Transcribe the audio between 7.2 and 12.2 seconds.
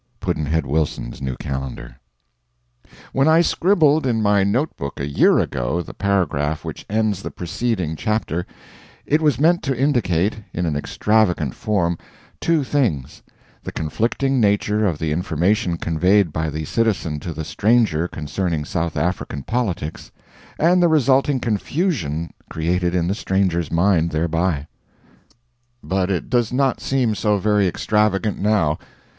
the preceding chapter, it was meant to indicate, in an extravagant form,